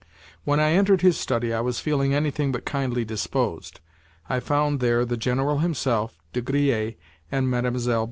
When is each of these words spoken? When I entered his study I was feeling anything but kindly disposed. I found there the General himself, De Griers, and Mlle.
When 0.45 0.59
I 0.59 0.71
entered 0.71 1.01
his 1.01 1.15
study 1.19 1.53
I 1.53 1.59
was 1.61 1.79
feeling 1.79 2.11
anything 2.11 2.51
but 2.51 2.65
kindly 2.65 3.05
disposed. 3.05 3.81
I 4.27 4.39
found 4.39 4.79
there 4.79 5.05
the 5.05 5.15
General 5.15 5.59
himself, 5.59 6.17
De 6.33 6.41
Griers, 6.41 6.95
and 7.31 7.51
Mlle. 7.51 7.71